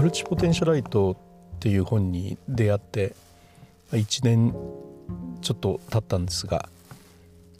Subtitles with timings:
[0.00, 1.12] マルチポテンシャライト
[1.56, 3.14] っていう本に出会って
[3.92, 4.54] 1年
[5.42, 6.70] ちょっと経ったんですが、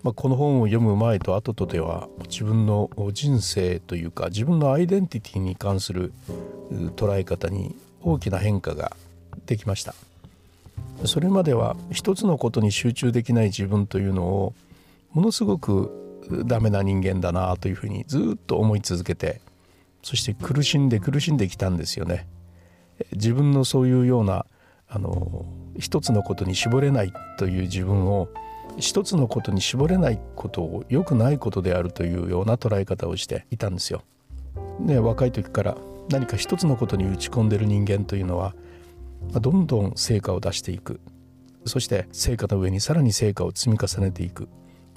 [0.03, 6.15] まあ、この本を読む前と後とでは自分の人生というか自分のアイデンティティに関する
[6.97, 8.97] 捉え方に大きな変化が
[9.45, 9.95] できました。
[11.05, 14.55] それまでは一つのことに集中できない自分というのを
[15.13, 19.43] ものすごくダメな人間だなというふうにずっと思い続けて
[20.03, 22.27] そして苦しんで苦しんできたんですよね。
[23.13, 24.47] 自分のそういうような
[24.89, 25.47] あの
[25.79, 28.29] 一つのことに絞れないという自分を
[28.77, 34.03] 一つのことに絞れないことを良くないことであるというような捉え方をしていたんですよ。
[34.79, 35.77] ね、若い時から
[36.09, 38.55] 何か一つのことに打ち込んでる人間というのは
[39.33, 41.01] どんどん成果を出していく。
[41.67, 44.49] そして成果の上にさらに成果を積み重ねていく。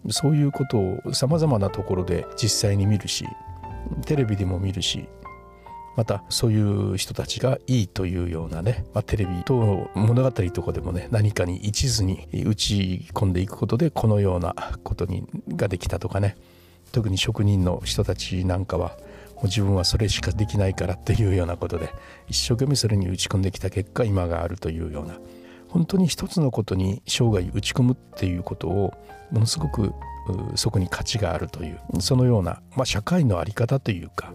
[0.09, 3.25] そういうことをさまざまなところで実際に見るし
[4.05, 5.07] テレビでも見るし
[5.95, 16.35] またそういう人たちがいいというようなね、まあ、テレビと物語とかでもね何かに一途に打ち込んでいくことでこのようなことにができたとかね。
[16.93, 18.89] 特に職人の人たちなんかは
[19.35, 21.89] もう自分はそれしかできないからっていうようなことで
[22.29, 25.17] 一生懸命それに打ち込んできた結果今があるというような
[25.67, 28.93] 本当に一つのことに生涯打ち込むっていうことを
[29.31, 29.91] ものすごく
[30.55, 34.33] そこに価値があるというそのような、まあ、社会の在り方というか、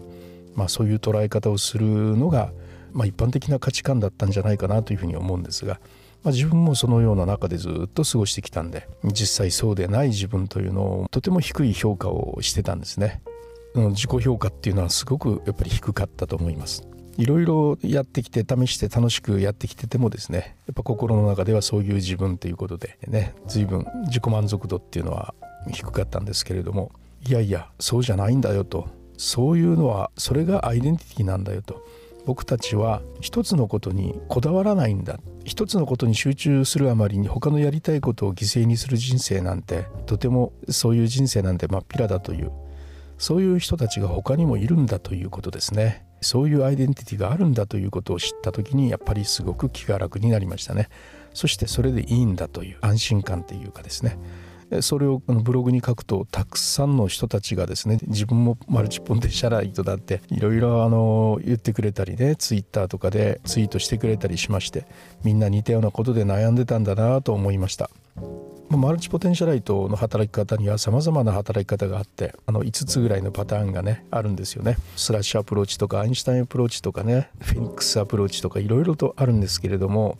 [0.55, 2.51] まあ、そういう捉え方をするのが、
[2.91, 5.79] まあ、一般的な価値観だったんじゃないかなというふうに思うんですが、
[6.23, 13.21] まあ、自分もそのような中でずっと過ごしてきたんで実際そうでない自分というのをとても低い評価をしてたんですね。
[13.75, 16.87] 自己評価っていうのはすごくやっぱり低かったと思います。
[17.17, 25.33] いろいろやってきて試して楽しくやってきててもですねやっぱ心の中ではそういう自分ということでね随分自己満足度っていうのは
[25.71, 26.91] 低かったんですけれども
[27.27, 28.87] いやいやそうじゃないんだよと。
[29.17, 31.85] そういうのはそれがアイデンティティなんだよと。
[32.25, 35.19] 僕たちは一つのことにこだわらないんだ。
[35.43, 42.51] 一つのことに集中するあまりに他のやりたいことを犠牲にする人生なんてとてもそういう人生なんて真っ平だという。
[43.17, 46.05] そういう人たちが他にもいるんだということですね。
[46.21, 50.87] そういうアイデンティティがあるんだということを知った時にやっぱりすごく気が楽になりましたね。
[51.33, 54.17] そしてそれでいいんだという安心感というかですね。
[54.81, 64.85] それをブログに書くとたくさんの人たちがですね自分もマルチポンテシャライトだっていろいろ言ってくれたりねツイッターとかでツイートしてくれたりしまして
[65.23, 67.89] みんな似たようなことで悩んでたんだなと思いました。
[68.77, 80.19] multipotentialite の働き方には様々な働き方があってあの5つぐらいのパターンがねあるんですよね slash approach とか Einstein approach とかね phoenix approach とかいろいろとあるんですけれども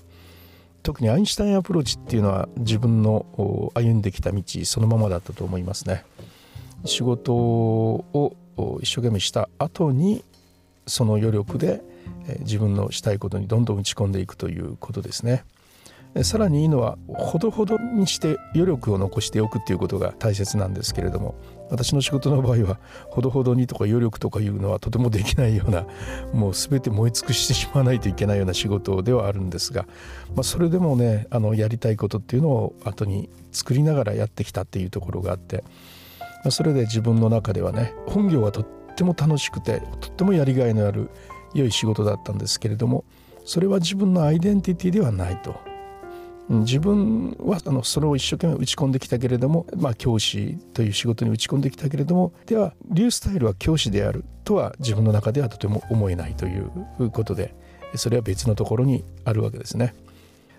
[0.84, 3.26] 特に Einstein approach っていうのは自分の
[3.74, 6.04] 歩んできた道そのままだったと思いますね。
[6.86, 8.36] 仕事を
[8.82, 10.24] 一生懸命した後に
[10.88, 11.82] その余力で
[12.40, 15.44] 自分のしたいことにどんどん打ち込んでいくということですね。
[16.24, 21.36] さらにいいのはほどほどにして余力を残しておくっていうことが大切なんですけれども
[21.70, 25.86] 私の仕事の場合はほどほどにとか余力とかいうのはとてもできないような
[26.34, 29.84] もう全て燃え尽くしてしまわないといけないような仕事ではあるんですが、
[30.36, 35.64] まあ、それでもねあのやりたいことっていうのを後に作りながらやってきたっていうところがあって、
[36.20, 41.12] まあ、それで自分の中ではね本業はとっても楽しくてとってもやりがいのある
[41.54, 43.06] 良い仕事だったんですけれども
[43.46, 45.69] それは自分のアイデンティティではないと。
[46.50, 57.54] 自分はあのそれを一生懸命打ち込んできたけれども、まあ、教師という仕事に打ち込んできたけれどもではリュースタイルは教師であるとは自分の中ではとても思えないということで
[57.96, 59.94] それは別のところにあるわけですね。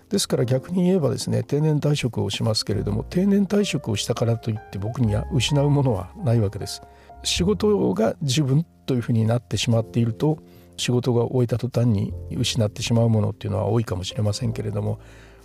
[0.09, 6.81] ですから逆に言えばですね定年退職をしますけれども定年退職をしたからといって僕には失うものはないわけです。
[7.23, 10.39] 仕事が自分というふうになってしまっていると
[10.75, 14.99] 仕事が終えた途端に失ってしまうものっていうのは多いかもしれませんけれども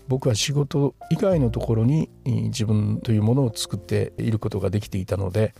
[0.08, 5.54] 僕は仕事以外のところに自分というものを作っていることができていたので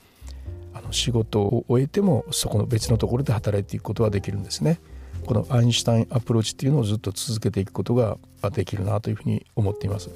[0.72, 4.78] あの仕事を終えてもそこの別のところで働いていくことはできるんですね。
[5.24, 8.18] このアインシュタインアプローチっていうのをずっと続けていくことが
[8.52, 10.10] できるなというふうに思っています。